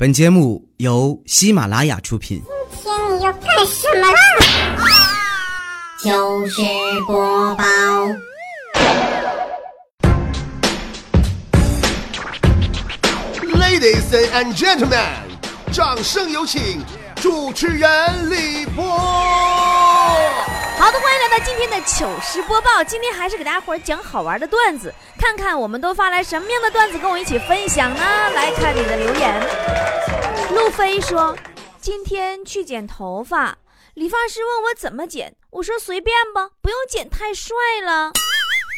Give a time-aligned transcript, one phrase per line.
[0.00, 2.40] 本节目由喜马拉雅出品。
[2.70, 4.16] 今天你要干什么啦？
[6.04, 6.62] 就是
[7.04, 7.64] 播报
[13.58, 15.04] ，Ladies and gentlemen，
[15.72, 16.80] 掌声有请
[17.16, 18.84] 主持人李波。
[20.78, 22.84] 好的，欢迎来到今天的糗事播报。
[22.84, 28.00] 今天还是给大家伙儿讲好玩的段子，看看我们都发来什么样的段子跟我一起分享呢？
[28.32, 29.34] 来看你的留言。
[30.54, 31.36] 路飞说，
[31.80, 33.58] 今天去剪头发，
[33.94, 38.12] 理发师问我怎么剪，我说随便吧，不用剪太帅了。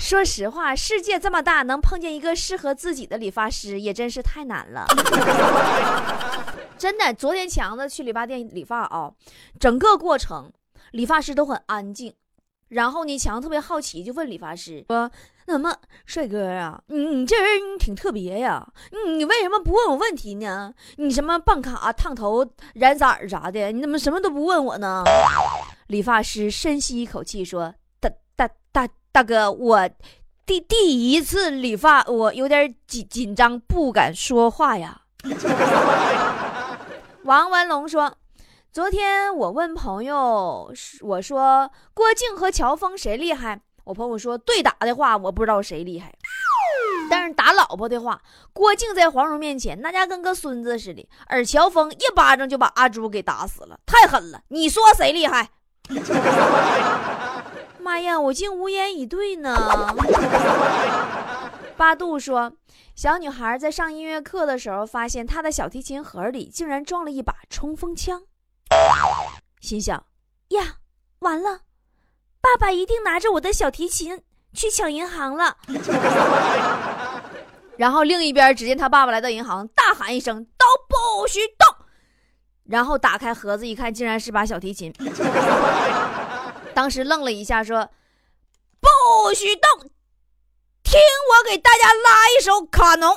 [0.00, 4.86] 说实话，世界这么大，能碰见一个适合自己的理发师也真是太难了。
[6.78, 9.12] 真的，昨天强子去理发店理发啊，
[9.60, 10.50] 整个过程
[10.92, 12.14] 理发师都很安静。
[12.68, 15.10] 然后呢，强子特别好奇，就问理发师说
[15.46, 20.72] ：“那么，帅哥啊，你你这人挺特别呀，你你为什么不问我问题呢？
[20.96, 25.04] 你什么办卡、烫头、染色啥的，你怎么什么都不问我呢？”
[25.88, 27.74] 理发师深吸一口气说
[29.12, 29.90] ：“大哥，我
[30.46, 35.02] 第第一次理发，我有点紧紧张，不敢说话呀。
[37.24, 38.16] ”王文龙说。
[38.72, 43.60] 昨天我问朋友，我说郭靖和乔峰谁厉害？
[43.82, 46.14] 我朋友说对打的话，我不知道谁厉害，
[47.10, 48.22] 但是打老婆的话，
[48.52, 54.40] 郭靖在黄蓉面前那家跟个孙子似的，而乔峰一巴掌就把阿朱给打死了，太狠了！
[54.46, 55.50] 你说谁厉害？
[57.90, 59.52] 妈呀，我竟无言以对呢。
[61.76, 62.52] 八度说，
[62.94, 68.22] 小女孩在上音乐课的时候，发现她的小提琴盒里竟然装了一把冲锋枪。
[69.60, 70.04] 心想：
[70.50, 70.76] 呀，
[71.18, 71.62] 完了，
[72.40, 75.56] 爸爸一定拿着我的小提琴去抢银行了。
[77.76, 81.66] 然后另一边，只见他爸爸来到银行，大喊一声：“都不许动！”
[82.70, 84.94] 然后打开盒子一看，竟然是把小提琴。
[86.80, 87.90] 当时愣了一下，说
[88.80, 89.90] ：“不许动，
[90.82, 90.98] 听
[91.28, 93.14] 我给大家拉一首卡农。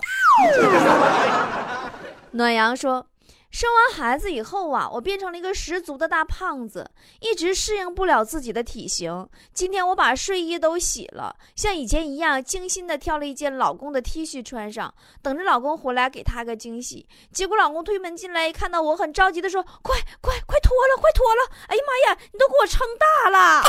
[2.32, 3.08] ”暖阳说。
[3.54, 9.30] 生完孩子以后啊，我变成了一个十足的大胖子，一直适应不了自己的体型。
[9.54, 17.08] 今天我把睡衣都洗了，像以前一样精心的挑了一件老公的 T 恤穿上，等着老公回来给他个惊喜。
[17.32, 21.42] 结果老公推门进来，看到我很着急的说：“快快快脱了，快脱了！
[21.68, 23.62] 哎呀妈呀，你都给我撑大了！”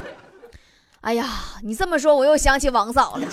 [1.04, 1.28] 哎呀，
[1.62, 3.26] 你这么说我又想起王嫂了。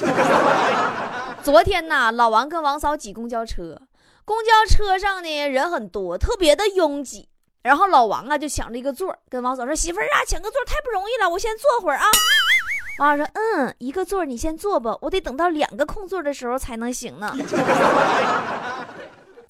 [1.41, 3.79] 昨天呐，老王跟王嫂挤公交车。
[4.25, 7.27] 公交车上呢人很多，特别的拥挤。
[7.63, 12.05] 然后老王啊就抢着一个座，跟王嫂说：“媳妇儿啊，抢个座太不容易了，我先坐会儿啊。
[12.97, 17.37] ”王嫂说：“嗯，一个座你先坐吧，我得等到两个空座的时候才能行呢。”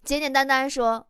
[0.03, 1.07] 简简单单说，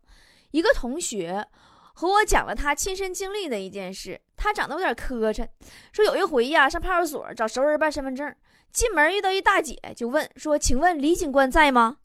[0.52, 1.44] 一个同学
[1.92, 4.20] 和我讲了他亲身经历的一件事。
[4.36, 5.46] 他长得有点磕碜，
[5.92, 8.32] 说有一回呀上派出所找熟人办身份证。
[8.72, 11.96] 进门遇到一大姐，就问说：“请问李警官在吗？”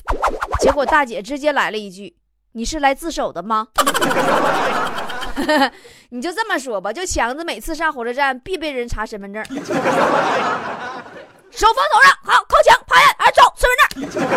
[0.60, 2.16] 结果大姐直接来了一句
[2.54, 3.68] ：“你是来自首的吗？”
[6.10, 9.76] 你就这么说吧，就强子每次上火车站必被人查身份证，手放
[11.92, 13.78] 头上，好靠墙，趴下，哎，走身份
[14.10, 14.28] 证。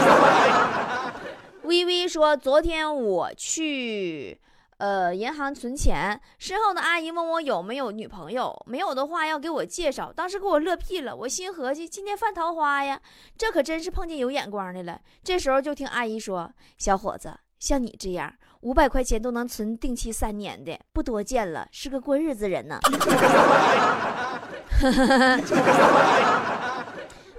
[1.65, 4.39] 微微说：“昨天我去。”
[4.81, 10.11] 呃，银行存钱，身后的阿姨问我有没有女朋友，没有的话要给我介绍。
[10.11, 12.99] 当时给我乐屁了，我心合计今天犯桃花呀，
[13.37, 14.99] 这可真是碰见有眼光的了。
[15.23, 18.33] 这时候就听阿姨说：“小伙子，像你这样
[18.63, 22.81] 五百块钱都能存定期三年的，不多见了，是个过日子人呢。”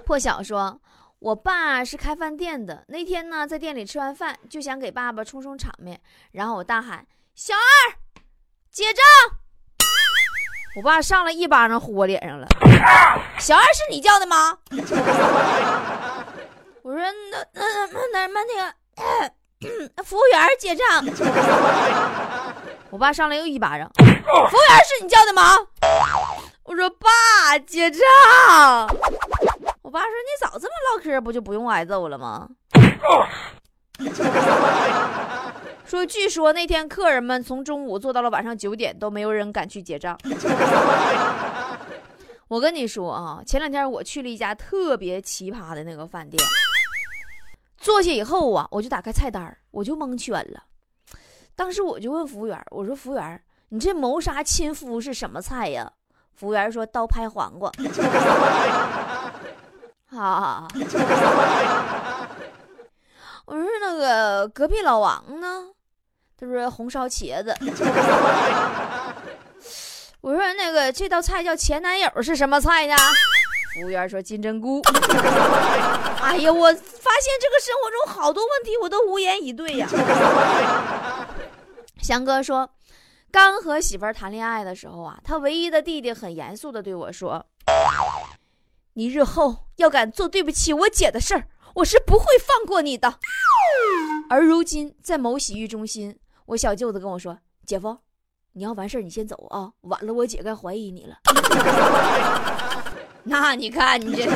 [0.06, 0.80] 破晓说
[1.18, 7.04] ：“我爸是开饭店的，那天呢在店里吃完饭，就想给爸爸充充场面，然后我大喊。”
[7.34, 7.94] 小二，
[8.70, 9.02] 结账！
[10.76, 12.46] 我爸上来一巴掌呼我脸上了。
[13.38, 14.58] 小二是你叫的吗？
[16.82, 20.84] 我说那那那那那那个、服务员结账。
[22.90, 23.90] 我爸上来又一巴掌。
[23.96, 25.56] 服务员是你叫的吗？
[26.64, 28.00] 我说爸结账。
[29.82, 32.48] 我爸说你早这么唠嗑，不就不用挨揍了吗？
[36.04, 40.18] 据说那天客人们从中午坐到了晚上九点，都没有人敢去结账。
[42.48, 46.42] 我跟你说啊，前两天我去了一家特别奇葩的那个饭店，
[47.78, 50.64] 坐下以后啊，我就打开菜单，我就蒙圈了。
[51.54, 55.92] 当时我就问服务员，我说服务员，你这谋杀亲夫是什么菜呀？”
[56.34, 57.70] 服务员说：“刀拍黄瓜。
[60.12, 60.68] ”啊！
[63.44, 65.71] 我说那个隔壁老王呢？
[66.42, 67.54] 他说红烧茄子。
[70.20, 72.96] 我说那个这道菜叫前男友是什么菜呢？
[73.74, 74.82] 服务员说金针菇。
[76.20, 79.88] 哎呀，我发现这个生活中好多问题我都无言以对呀。
[82.02, 82.68] 翔哥说，
[83.30, 87.46] 刚和媳妇儿谈恋爱的时候啊，他唯一的弟弟很严肃的对我说
[88.94, 91.46] ：“你日后要敢做对不起我姐的事儿，
[91.76, 93.20] 我是不会放过你的。”
[94.28, 97.96] 而如今在某洗浴中心，我小舅子跟我说：“姐夫，
[98.52, 101.16] 你要完事儿你先走啊，晚了我姐该怀疑你了。
[103.24, 104.28] ”那你看你这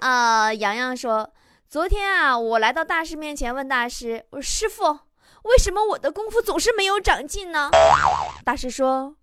[0.00, 1.30] 啊，洋洋说
[1.68, 5.00] ：“昨天啊，我来到大师面前问大师，我说师傅。”
[5.44, 7.68] 为什么我的功夫总是没有长进呢？
[8.46, 9.16] 大师说：“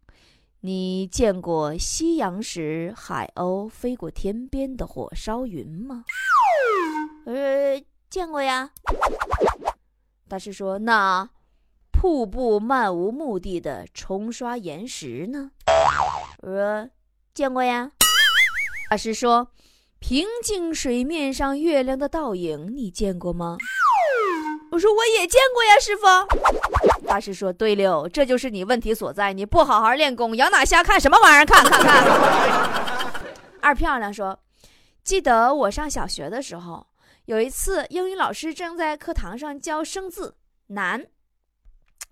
[0.61, 6.03] 你见过夕阳时海鸥飞过天边的火烧云吗？”
[7.25, 8.69] 呃，见过呀。
[10.31, 11.27] 大师说：“那
[11.91, 15.51] 瀑布漫无目的的冲刷岩石呢？”
[16.41, 16.89] 我说
[17.35, 17.91] ：“见过呀。”
[18.89, 19.49] 大师说
[19.99, 23.57] ：“平静水面上月亮的倒影，你见过吗？”
[24.71, 27.05] 我说我也见过呀，师傅。
[27.05, 31.45] 大师说：“对了，这就是你问题所在，你不好好练功，养哪瞎看什么玩意儿？
[31.45, 32.71] 看看看。”
[33.59, 34.39] 二漂亮说
[35.03, 36.87] ：“记得我上小学的时候，
[37.31, 40.35] 有一次英语老师正在课堂上教生字
[40.67, 41.05] 难。”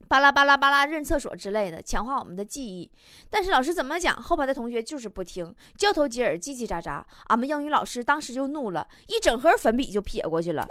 [0.07, 2.89] 巴拉巴拉巴拉，认厕所之类的，强化我们的记忆。
[3.30, 7.04] 但是老师怎么讲，后排的同学就是不听，交头接耳，叽叽喳喳。
[7.27, 10.66] 俺们英语老师当时就怒了，一整盒粉笔就撇过去了，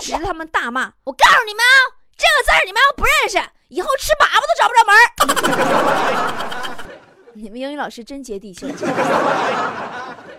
[0.00, 1.74] 指着他们大骂：“我告诉你们啊，
[2.16, 3.36] 这个字你们要不认识，
[3.66, 6.78] 以后吃粑粑都找不着门
[7.34, 8.64] 你们英语老师真接地气。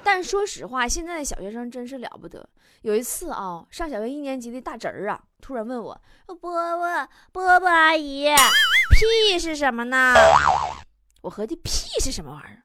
[0.04, 2.48] 但说实话，现在的小学生真是了不得。
[2.82, 8.28] 有一次啊，上小学一年级的大侄儿啊，突然问我：“波波波波阿姨，
[8.92, 10.14] 屁是什么呢？”
[11.22, 12.64] 我合计屁是什么玩意儿？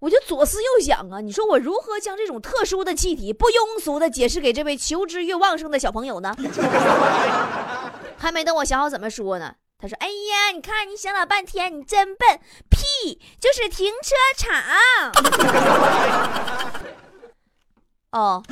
[0.00, 6.34] 我就左思右想啊，你说我如何将这种特殊的气体不庸俗的解释给这位求知欲旺盛的小朋友呢？
[8.16, 9.54] 还没等我想好怎么说呢。
[9.84, 12.40] 他说：“哎呀，你看你想老半天，你真笨。
[12.70, 14.50] 屁就是停车场。
[18.12, 18.42] 哦，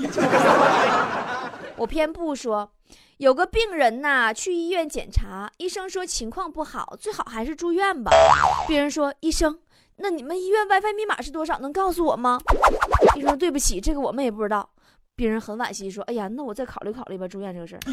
[1.76, 2.70] 我偏不说。
[3.16, 8.12] 有个病人呐，去医院检查，医生说情况不好，最好还是住院吧。
[8.68, 9.58] 病人说：医生，
[9.96, 11.58] 那你们医院 WiFi 密码是多少？
[11.60, 12.38] 能告诉我吗？
[13.16, 14.68] 医生：对不起，这个我们也不知道。
[15.16, 17.80] 病人很惋惜说：哎呀，那我再考虑考虑吧，住院这个事儿。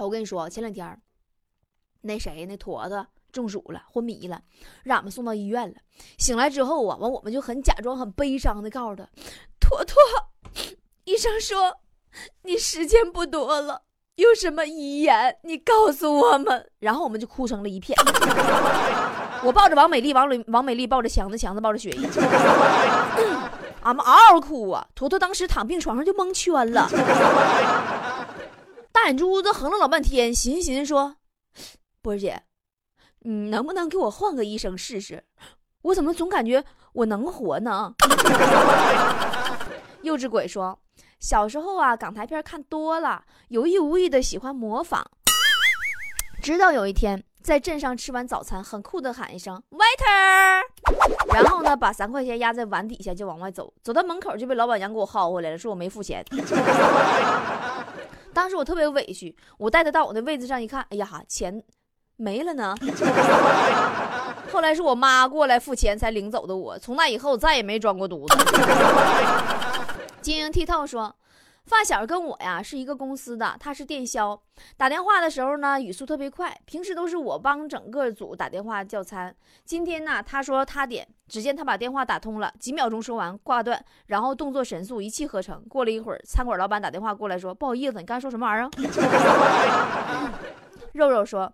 [0.00, 0.98] 我跟你说，前两天。
[2.02, 4.40] 那谁，那坨子中暑了，昏迷了，
[4.82, 5.74] 让俺们送到医院了。
[6.18, 9.06] 醒来之后啊，完我们就很假装很悲伤的告诉他
[9.60, 9.96] ：“坨坨，
[11.04, 11.76] 医生说
[12.42, 13.82] 你时间不多了，
[14.16, 17.96] 有什么遗言你告诉我们。”然后我们就哭成了一片。
[19.44, 22.06] 我抱着王美丽，王美王美丽抱着强子，强子抱着雪姨，
[23.82, 24.86] 俺们嗷嗷哭啊。
[24.94, 26.88] 坨坨当时躺病床上就蒙圈了，
[28.90, 31.14] 大眼珠子横了老半天，寻思寻思说。
[32.02, 32.42] 波姐，
[33.20, 35.22] 你能不能给我换个医生试试？
[35.82, 37.94] 我怎么总感觉我能活呢？
[40.02, 40.78] 幼稚鬼说，
[41.18, 45.04] 小时候啊，港台片看多了，有意无意的喜欢模仿。
[46.42, 50.62] 直到有一天，在镇上吃完早餐，很酷的喊一声 “waiter”，
[51.34, 56.24] 然后呢，把三块钱压在碗底下就往外走，走到门口就被老板娘给我薅回来了，说我没付钱。
[58.32, 61.62] 当时我特别委屈，我带他到我那位子上一看，哎呀，钱。
[62.20, 62.74] 没了呢。
[64.52, 66.78] 后来是我妈过来付钱才领走的我。
[66.78, 68.36] 从那以后再也没装过犊子。
[70.20, 71.16] 晶莹剔透说，
[71.64, 74.38] 发小跟我呀是一个公司的，他是电销，
[74.76, 76.54] 打电话的时候呢语速特别快。
[76.66, 79.34] 平时都是我帮整个组打电话叫餐。
[79.64, 85.62] 今天呢他说他点，只见他把电话打通了，几秒钟说完挂断，然后动作神速，一气呵成。
[85.68, 88.70] 过了一会儿，餐馆老板打电话过来说，不好意思，你刚才说什么玩意儿？
[90.92, 91.50] 肉肉说。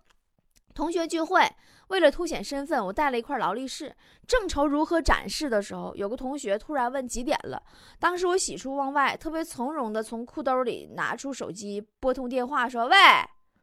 [0.76, 1.50] 同学聚会，
[1.88, 3.96] 为了凸显身份，我带了一块劳力士。
[4.28, 7.62] 正愁如何展示的时候，有个同学突然问几点了。
[7.98, 12.98] 当时我喜出望外，特别从容的从裤兜里拿出手机，拨通电话说：“喂，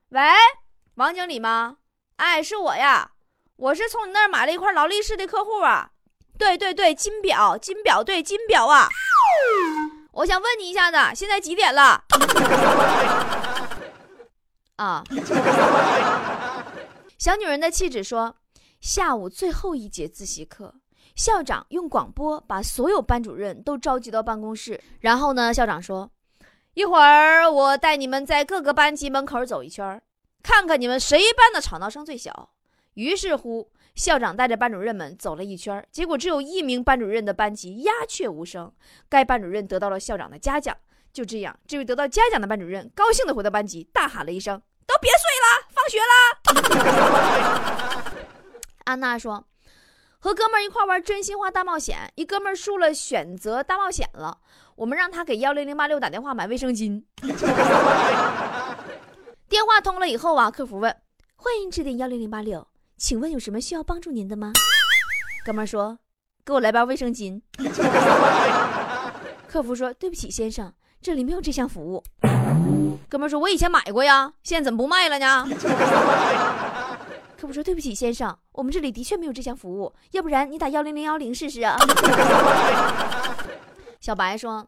[0.10, 0.22] 喂，
[0.96, 1.78] 王经理吗？
[2.16, 3.12] 哎，是我呀，
[3.58, 5.92] 我是从你那儿买了一块劳力士的客户啊。
[6.40, 8.90] 对对对，金表，金表，对金表啊。
[10.14, 12.04] 我想问你一下子，现在几点了？
[14.78, 15.04] 啊。”
[17.24, 18.36] 小女人的气质说，
[18.82, 20.76] 下午最后一节自习课，
[21.16, 26.12] 校长用广播把所有班主任都召集到办公室，然后呢，校长说，
[26.74, 30.04] 一会儿我带你们在各个班级门口走一圈，
[30.42, 32.50] 看看你们谁班的吵闹声最小。
[32.96, 38.70] 于是乎，校长带着班主任们走了一圈，结果只有一名班主任的班级鸦雀无声，
[39.08, 40.76] 该班主任得到了校长的嘉奖。
[41.14, 45.33] 就这样，这位得到嘉奖的班主任高兴地回到班级，大喊了一声：“都别睡
[45.84, 46.14] 放学啦！”
[48.86, 49.46] 安娜说
[50.20, 54.38] ：“和哥们儿一块玩真心话大冒险，一哥们儿输了，选择大冒险了。
[54.76, 57.04] 我们让他给幺零零八六打电话买卫生巾。
[59.50, 60.96] 电话通了以后啊，客服问：
[61.36, 62.66] 欢迎致电幺零零八六，
[62.98, 64.54] 请问有什么需要帮助您的吗？
[65.46, 66.00] 哥们儿说：
[66.46, 67.42] 给我来包卫生巾。
[69.48, 70.74] 客服说：对不起，先生。”
[71.04, 72.02] 这里没有这项服务，
[73.10, 75.48] 哥们儿说：“我以前买过呀，现在怎么不卖了呢？”
[77.38, 81.76] 客服说：“对不起，先生，我们这里的确没有这项服务，要不然你打幺零零幺零试试啊。
[84.02, 84.68] ”小白说：“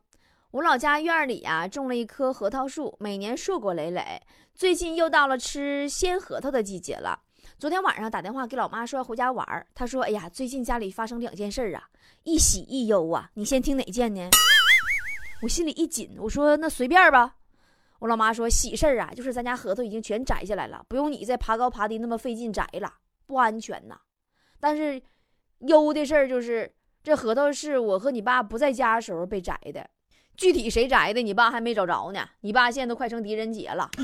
[0.51, 4.21] 我老家院里呀种了一棵核桃树，每年硕果累累。
[4.53, 7.19] 最近又到了吃鲜核桃的季节了。
[7.57, 11.83] 昨天晚上打电话给老妈说要回家玩儿，她说：‘哎呀，最近家里发生两件事儿啊，
[12.23, 14.29] 一喜一忧啊，你先听哪件呢？’”
[15.41, 17.35] 我心里一紧，我说那随便吧。
[18.05, 22.93] 我老妈说喜事儿啊，就是咱家核桃已经全摘下来了，不用你再爬高爬低那么费劲摘了，
[23.25, 23.97] 不安全呐。
[24.59, 25.01] 但是
[25.61, 26.71] 忧的事儿就是
[27.01, 29.89] 这核桃是我和你爸不在家的时候被摘的，
[30.37, 32.29] 具体谁摘的，你爸还没找着呢。
[32.41, 33.89] 你爸现在都快成狄仁杰了。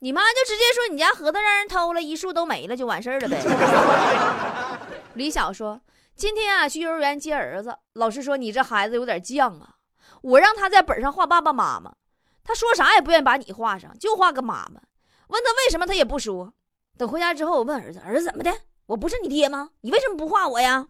[0.00, 3.38] 你妈就直接说你家核桃让人偷了一树都没了，就完事儿了呗。
[5.12, 5.78] 李晓说。
[6.14, 9.76] 今天啊，去幼儿园接儿子，老师说你这孩子有点犟啊。
[10.22, 11.92] 我让他在本上画爸爸妈妈，
[12.42, 14.80] 他说啥也不愿意把你画上，就画个妈妈。
[15.28, 16.52] 问他为什么，他也不说。
[16.96, 18.52] 等回家之后，我问儿子：“儿子怎么的？
[18.86, 19.70] 我不是你爹吗？
[19.80, 20.86] 你为什么不画我呀？”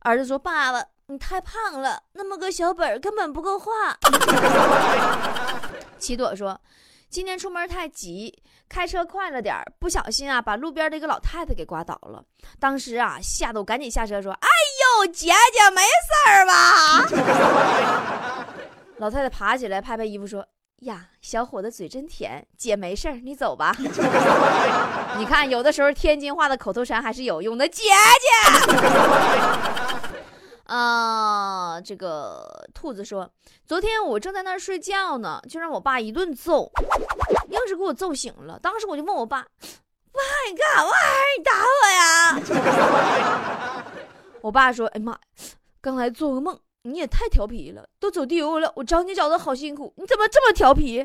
[0.00, 3.96] 儿子说：“爸爸，你太胖了，那么个小本根本不够画。
[5.98, 6.60] ”齐朵说。
[7.10, 8.32] 今天出门太急，
[8.68, 12.22] 开车快了点不小心啊，把路边的一个老太太给刮倒了。
[12.60, 14.46] 当时啊，吓得我赶紧下车说：“哎
[15.04, 15.34] 呦，姐姐
[15.74, 16.54] 没事儿吧？”
[18.98, 20.46] 老太太爬起来拍拍衣服说
[20.86, 23.74] ：“呀，小伙子嘴真甜，姐没事儿，你走吧。”
[25.18, 28.30] 你看，有的时候天津话的口头禅还是有用的，姐姐。
[30.70, 33.28] 啊，这个兔子说，
[33.66, 36.70] 昨天我正在那儿睡觉呢，就让我爸一顿揍，
[37.48, 38.56] 硬是给我揍醒了。
[38.62, 39.44] 当时我就问我爸
[40.14, 40.86] ：“爸，你干啥？
[41.36, 43.82] 你打我呀？”
[44.42, 45.18] 我爸说：“哎妈，
[45.80, 51.04] 刚才做个梦，你也太调皮了，都走丢了，我找你找的好辛苦，你怎么这么调皮？”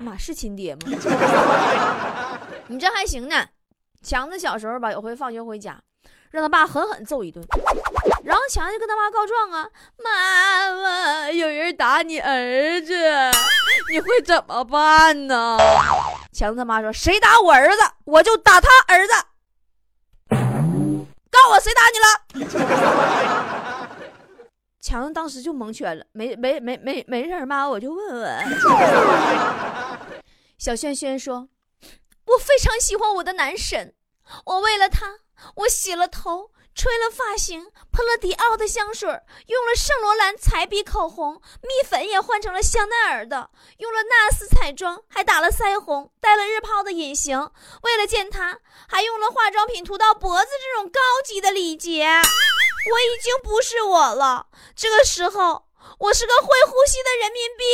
[0.00, 0.80] 妈是亲爹吗？
[2.68, 3.46] 你这还行呢。
[4.02, 5.78] 强子小时候吧，有回放学回家。
[6.28, 7.42] 让他爸狠狠揍一顿，
[8.48, 9.68] 强就跟他妈告状啊！
[10.02, 12.94] 妈妈，有人打你儿子，
[13.90, 15.58] 你会怎么办呢？
[16.32, 19.12] 强子他妈说：“谁打我儿子，我就打他儿子。”
[21.30, 22.06] 告我谁打你了？
[24.80, 28.44] 强子当时就蒙圈了，没没没没没事妈，我就问问。
[30.58, 31.48] 小轩轩说
[32.26, 33.94] ：“我非常喜欢我的男神，
[34.44, 35.20] 我为了他。”
[35.54, 39.08] 我洗了头，吹了发型，喷了迪奥的香水，
[39.46, 47.50] 用了圣罗兰彩笔口红，蜜粉也换成了香奈儿的，用了纳斯彩妆，还打了腮红，戴了日抛的隐形。
[47.82, 52.06] 为了见他，还用了化妆品涂到脖子这种高级的礼节。
[52.92, 55.64] 我已经不是我了，这个时候
[55.98, 57.64] 我是个会呼吸的人民币。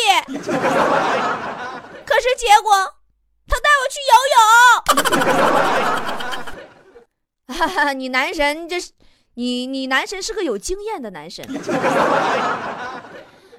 [2.07, 2.95] 可是结果，
[3.49, 4.39] 他带我去游泳。
[7.97, 8.93] 你男神这是，
[9.35, 11.47] 你你男神是个有经验的男神。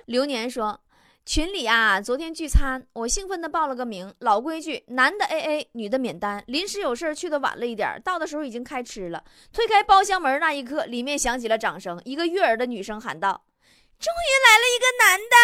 [0.05, 0.79] 流年说，
[1.25, 6.43] 群里啊，昨天聚餐，我兴奋的报了个名，老规矩，男的 A A，女的免单。
[6.48, 9.24] 临时有事去的晚了一点，到的时候已经开吃了。
[9.53, 13.45] 推开包厢门那一刻，里面响起了掌声，一个悦耳的女生喊道
[14.00, 15.36] ：“终于来了一个男的。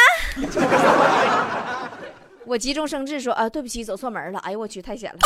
[2.45, 5.19] ”我急中生智说：“啊，对不起，走错门了。”哎呦我去，太险了。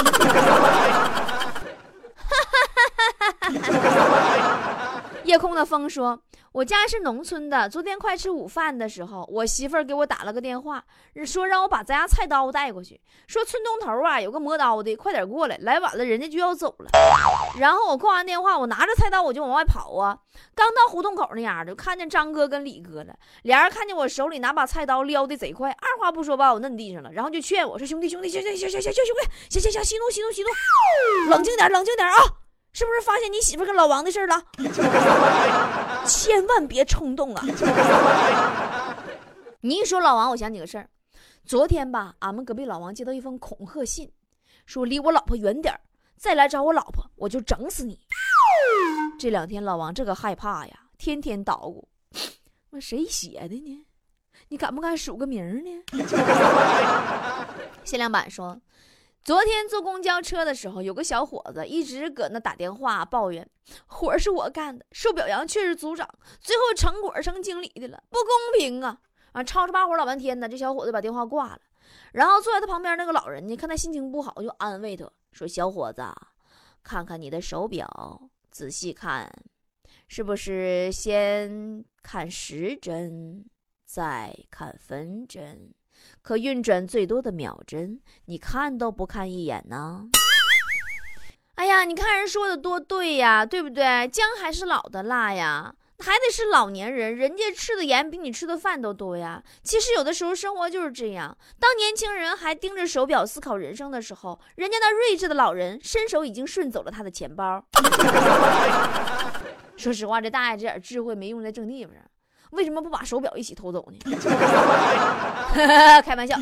[5.23, 6.19] 夜空的风说
[6.51, 10.83] ：“我家是农村的，昨天快吃午饭的时候，我媳妇儿给我打了个电话，
[11.25, 16.89] 说让我把咱家菜刀带过去，说村东头啊有个磨刀的，快点过来，来晚了人家就要走了。”
[17.57, 20.17] 然后我挂完电话，我拿着菜刀我就往外跑啊，
[20.53, 30.49] 刚到胡同口那样的，看见张哥跟李哥了，俩人看见我手里拿把菜刀撩的贼快，二话不说把我摁地上了，然后就劝我说：“兄弟兄弟，行行行行行行兄弟，行行行，息怒息怒息怒，
[31.31, 32.15] 冷静点冷静点啊！”
[32.73, 34.43] 是不是发现你媳妇跟老王的事了？
[36.05, 37.45] 千万别冲动啊！
[39.61, 40.89] 你一说老王，我想起个事儿。
[41.45, 44.11] 昨天吧，俺们隔壁老王接到一封恐吓信，
[44.65, 45.79] 说离我老婆远点
[46.17, 47.99] 再来找我老婆，我就整死你。
[49.19, 51.87] 这两天老王这个害怕呀，天天捣鼓。
[52.71, 53.85] 那谁写的呢？
[54.47, 55.83] 你敢不敢数个名呢？
[57.85, 58.59] 限量版说。
[59.23, 63.49] 昨天坐公交车的时候，有个小伙子一直搁那打电话抱怨，
[63.87, 66.07] 活是我干的，受表扬却是组长，
[66.41, 68.99] 最后成果成经理的了，不公平啊！
[69.31, 71.61] 啊，吵吵把火老半天呢，这小伙子把电话挂了。
[72.11, 76.03] 然后坐在他旁边那个老人呢，看他心情不好，就安慰他说：“小伙子，
[76.83, 79.31] 看看你的手表，仔细看，
[80.09, 83.45] 是不是先看时针，
[83.85, 85.73] 再看分针？”
[86.21, 90.05] 可运转最多的秒针，你看都不看一眼呢？
[91.55, 94.07] 哎呀，你看人说的多对呀，对不对？
[94.07, 99.41] 姜还是老的辣呀，还得是老年人，人家吃的盐比你吃的饭都多呀。
[99.61, 107.63] 其实有的时候生活就是这样，当年轻人还盯着手表思考人生的时候，人家那睿智的老人伸手已经顺走了他的钱包。
[109.77, 112.03] 说实话，这大爷这点智慧没用在正地方上。
[112.53, 113.97] 为什么不把手表一起偷走呢？
[116.05, 116.37] 开玩笑。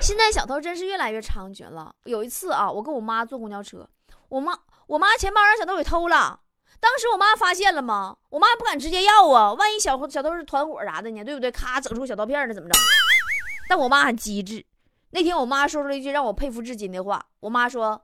[0.00, 1.94] 现在小偷真是越来越猖獗了。
[2.04, 3.88] 有一次啊，我跟我妈坐公交车，
[4.28, 6.40] 我妈我妈钱包让小偷给偷了。
[6.80, 8.16] 当时我妈发现了吗？
[8.30, 11.24] 我妈不敢直接要啊，万一小小偷是团伙啥的呢？
[11.24, 11.50] 对不对？
[11.50, 12.78] 咔，整出小刀片了怎么着？
[13.68, 14.64] 但我妈很机智。
[15.10, 17.26] 那天我妈说出了一句让我佩服至今的话。
[17.40, 18.00] 我妈说：“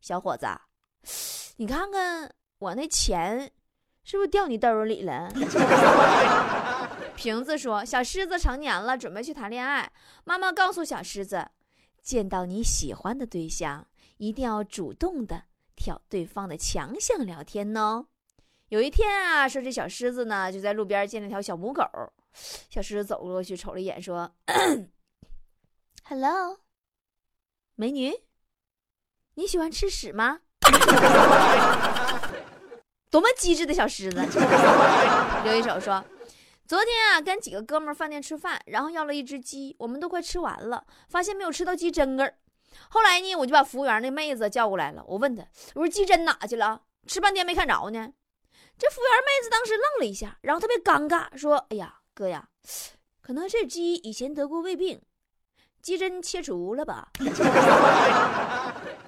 [0.00, 0.46] 小伙子，
[1.56, 3.50] 你看看我那钱。”
[4.04, 5.28] 是不是掉你兜里了？
[7.16, 9.90] 瓶子说：“小狮子成年了，准备去谈恋爱。
[10.24, 11.48] 妈妈告诉小狮子，
[12.02, 13.86] 见到你喜欢的对象，
[14.18, 15.44] 一定要主动的
[15.74, 18.06] 挑对方的强项聊天哦。”
[18.68, 21.84] 有一天啊，说这小狮子呢，就在路边见了条小母狗。
[22.68, 24.34] 小狮子走过去瞅了一眼，说：
[26.04, 26.58] “Hello，
[27.76, 28.12] 美女，
[29.34, 30.40] 你喜欢吃屎吗？”
[33.14, 34.16] 多么机智的小狮子！
[35.46, 36.04] 刘一手说
[36.66, 42.34] ：“昨天啊，跟几个哥们儿饭店吃饭，然后要了一只鸡，我们都快吃完了，发现没有吃到鸡胗儿。
[42.88, 45.44] 后来呢，我就把服务员那妹子叫过来了，我问她，
[45.76, 46.80] 我说鸡胗哪去了？
[47.06, 48.08] 吃半天没看着呢。
[48.76, 52.48] 这服务员妹子当时愣了一下，然后特别尴尬，说：哎呀，哥呀，
[53.22, 55.00] 可能这鸡以前得过胃病，
[55.80, 57.10] 鸡胗切除了吧？”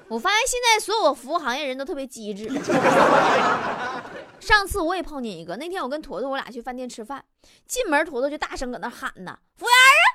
[0.08, 2.48] 我发现现在所有服务行业人都特别机智。
[4.46, 7.24] 上次我也碰见一个，那天我跟坨坨我俩去饭店吃饭，
[7.66, 10.06] 进门坨坨就大声搁那喊呢：“服务员啊，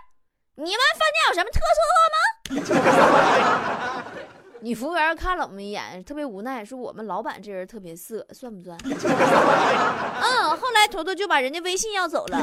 [0.56, 1.82] 你们饭店有什么特色
[2.14, 2.18] 吗？”
[4.64, 12.38] 女服务员看了我们一眼，特别无奈，说：“我们老板这人特别色，算不算？” 嗯，后来坨坨就把人家微信要走了。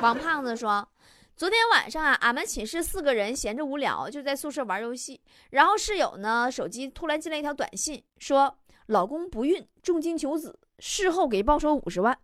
[0.00, 0.88] 王胖子说。
[1.36, 5.20] 昨天晚上啊，俺们寝室四个人闲着无聊，就在宿舍玩游戏。
[5.50, 8.52] 然后室友呢，手机突然进来一条短信，说
[8.88, 12.16] 老公不孕，重金求子，事后给报酬五十万。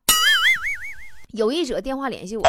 [1.32, 2.42] 有意者电话联系我，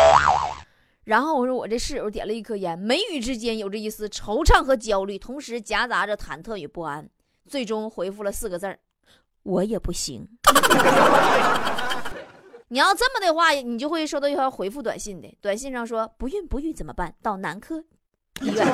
[1.04, 7.10] 然后我说我这室友点了一颗烟，眉宇之间有着一丝惆怅和焦虑，同时夹杂着忐忑与不安。
[7.46, 8.80] 最终回复了四个字儿：
[9.44, 10.26] 我也不行。
[12.70, 15.38] 你要这么的话，你就会收到一条回复短信的。
[15.42, 17.14] 短信上说不孕不育怎么办？
[17.22, 17.84] 到男科
[18.40, 18.66] 医院。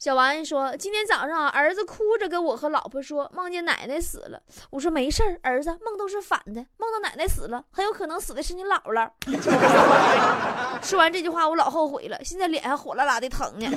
[0.00, 4.40] 小王说今天早上儿子哭着跟我和老婆说梦见奶奶死了。
[4.70, 9.10] 我说没事儿，儿子梦都是反的，梦到奶奶死了，很有可能死的是你姥姥。
[10.82, 13.70] 说完这句话，我老后悔了，现在脸还火辣辣的疼呢。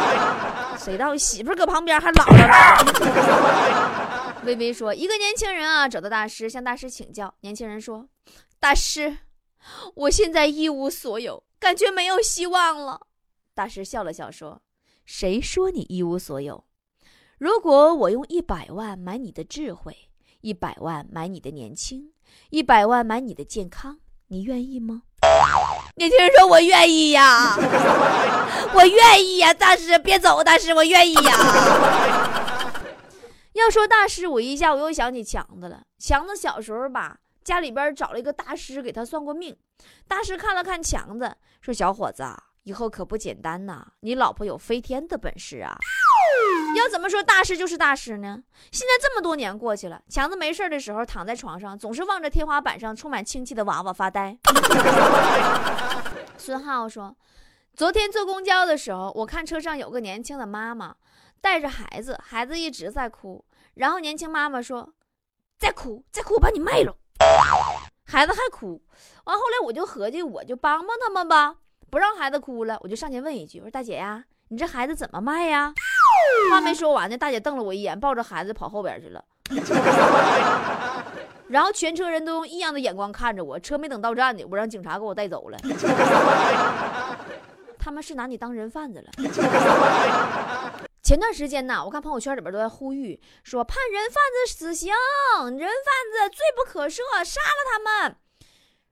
[0.80, 2.46] 谁道媳妇搁旁边还姥姥
[2.98, 4.32] 呢？
[4.46, 7.34] 微微说：“一个年轻人啊，找到大师，向大师请教。
[7.42, 8.08] 年轻人说
[8.58, 9.18] ：‘大师，
[9.94, 13.02] 我现在一无所有，感觉没有希望了。’
[13.52, 14.62] 大师笑了笑说
[15.12, 16.62] ：‘谁说你一无所有？
[17.36, 20.08] 如果我用一百万买你的智慧，
[20.40, 22.12] 一百万买你的年轻，
[22.50, 25.02] 一百万买你的健康，你愿意吗？’
[25.98, 27.56] 年轻人说：‘我愿意呀，
[28.72, 32.70] 我愿意呀，大师别走，大师我愿意呀。
[33.54, 35.82] ’”要说大师，我一下我又想起强子了。
[35.98, 39.56] 强子小时候吧，家里边找了一个大师给他算过命。
[40.06, 42.22] 大师看了看强子，说：“小伙子，
[42.70, 43.84] 以后可不简单呐！
[43.98, 45.76] 你老婆有飞天的本事啊！”
[46.78, 48.40] 要怎么说大师就是大师呢？
[48.70, 54.38] 现在这么多年过去了，强子没事的时候躺在床上，总是望着天花板上充满氢气的娃娃发呆。
[56.38, 57.16] 孙浩说
[57.74, 60.94] ：“昨天坐公交的时候，我看车上有个年轻的妈妈
[61.40, 63.44] 带着孩子，孩子一直在哭。
[63.74, 64.94] 然后年轻妈妈说
[65.58, 66.96] ：‘再哭，再哭，我把你卖了。’
[68.06, 68.80] 孩子还哭。
[69.24, 71.56] 完后来我就合计，我就帮帮他们吧，
[71.90, 72.78] 不让孩子哭了。
[72.82, 75.74] 我就上前问一句：‘我说大姐呀，你这孩子怎么卖呀？’
[76.50, 79.24] 话没说完呢，大姐瞪了我一眼，抱着孩子跑后边去了。
[81.48, 85.58] 然后全车人都用异样的眼光看着我，车没等到站呢，我让警察给我带走了。
[87.76, 89.10] 他们是拿你当人贩子了。
[91.02, 94.92] 前段时间呢，我看朋友圈里边都在呼吁说判人贩子死刑，
[95.42, 98.16] 人贩子罪不可赦，杀了他们。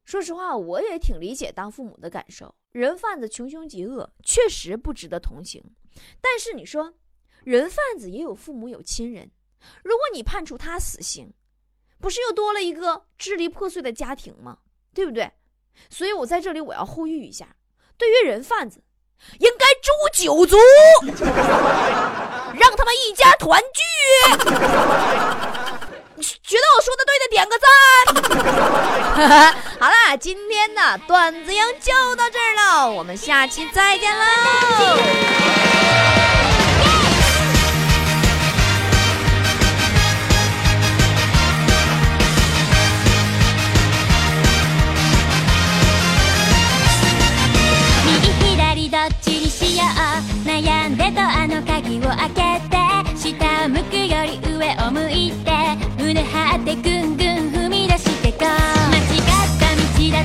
[0.09, 5.63] 说实话，我也挺理解当父母的感受，人贩子穷凶极恶，确实不值得同情。
[6.19, 6.95] 但是你说，
[7.45, 9.31] 人贩子也有父母有亲人，
[9.85, 11.31] 如果你判处他死刑，
[12.01, 14.61] 不是又多了一个支离破碎的家庭吗？
[14.95, 15.31] 对不对？
[15.91, 17.55] 所以我在这里我要呼吁一下，
[17.99, 18.83] 对于人贩子，
[19.41, 20.57] 应该诛九族，
[22.57, 23.83] 让他们一家团聚。
[26.21, 27.69] 觉得我说的对的，点个赞。
[29.81, 34.25] 好啦，今天的段子营就到这儿了，我们下期再见喽。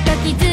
[0.04, 0.43] 時